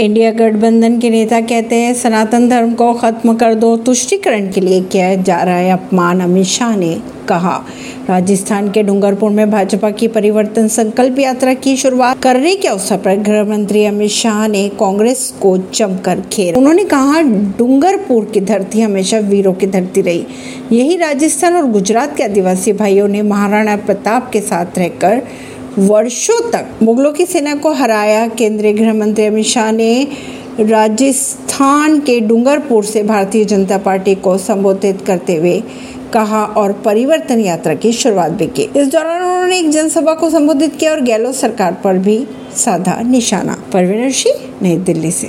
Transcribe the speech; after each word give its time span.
India 0.00 0.30
गठबंधन 0.30 0.98
के 0.98 1.10
नेता 1.10 1.40
कहते 1.40 1.76
हैं, 1.76 1.94
सनातन 1.94 2.48
धर्म 2.48 2.74
को 2.74 2.92
खत्म 2.94 3.34
कर 3.34 3.54
दो, 3.54 3.76
तुष्टिकरण 3.76 4.50
के 4.52 4.60
लिए 4.60 4.80
किया 4.80 5.14
जा 5.14 5.42
रहा 5.42 5.54
है 5.54 5.70
अपमान, 5.70 6.20
अमित 6.20 6.46
शाह 6.46 6.76
ने 6.76 7.02
कहा। 7.28 7.64
राजस्थान 8.08 8.70
के 8.70 8.82
डूंगरपुर 8.82 9.30
में 9.30 9.50
भाजपा 9.50 9.90
की 9.90 10.08
परिवर्तन 10.08 10.68
संकल्प 10.68 11.18
यात्रा 11.18 11.54
की 11.54 11.76
शुरुआत 11.76 12.22
करने 12.22 12.54
के 12.56 12.68
अवसर 12.68 12.96
पर 12.96 13.16
गृह 13.16 13.44
मंत्री 13.44 13.84
अमित 13.84 14.10
शाह 14.10 14.46
ने 14.48 14.68
कांग्रेस 14.68 15.34
को 15.42 15.58
जमकर 15.74 16.22
घेरा। 16.32 16.58
उन्होंने 16.58 16.84
कहा, 16.84 17.20
डूंगरपुर 17.58 18.24
की 18.24 18.40
धरती 18.40 18.80
हमेशा 18.80 19.18
वीरों 19.18 19.54
की 19.54 19.66
धरती 19.66 20.00
रही। 20.00 20.26
यही 20.72 20.96
राजस्थान 20.96 21.56
और 21.56 21.70
गुजरात 21.70 22.16
के 22.16 22.24
आदिवासी 22.24 22.72
भाइयों 22.72 23.08
ने 23.08 23.22
महाराणा 23.22 23.76
प्रताप 23.76 24.30
के 24.30 24.40
साथ 24.40 24.78
रहकर 24.78 25.22
वर्षों 25.78 26.50
तक 26.50 26.66
मुगलों 26.82 27.12
की 27.12 27.26
सेना 27.26 27.54
को 27.54 27.72
हराया। 27.72 28.28
केंद्रीय 28.28 28.72
गृह 28.72 28.94
मंत्री 28.94 29.24
अमित 29.24 29.46
शाह 29.46 29.72
ने 29.72 30.08
राजस्थान 30.60 32.00
के 32.00 32.20
डूंगरपुर 32.20 32.84
से 32.84 33.02
भारतीय 33.02 33.44
जनता 33.44 33.78
पार्टी 33.78 34.14
को 34.14 34.38
संबोधित 34.38 35.00
करते 35.06 35.36
हुए 35.36 35.62
कहा 36.12 36.44
और 36.44 36.72
परिवर्तन 36.72 37.40
यात्रा 37.40 37.74
की 37.74 37.92
शुरुआत 37.92 38.30
भी 38.30 38.46
की। 38.46 38.62
इस 38.62 38.88
दौरान 38.88 39.22
उन्होंने 39.22 39.58
एक 39.58 39.70
जनसभा 39.70 40.14
को 40.14 40.30
संबोधित 40.30 40.76
किया 40.76 40.90
और 40.90 41.00
गहलोत 41.00 41.34
सरकार 41.34 41.72
पर 41.84 41.98
भी 41.98 42.26
साधा 42.56 43.00
निशाना। 43.02 43.64
परवीन 43.72 44.10
सिंह 44.10 44.36
नई 44.62 44.76
दिल्ली 44.76 45.10
से। 45.10 45.26